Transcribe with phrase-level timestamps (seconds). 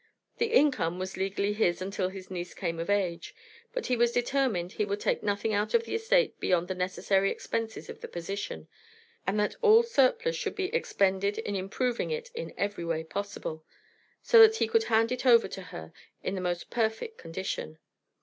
[0.39, 3.35] The income was legally his until his niece came of age,
[3.71, 7.29] but he was determined he would take nothing out of the estate beyond the necessary
[7.29, 8.67] expenses of the position,
[9.27, 13.63] and that all surplus should be expended in improving it in every way possible,
[14.23, 15.93] so that he could hand it over to her
[16.23, 17.77] in the most perfect condition.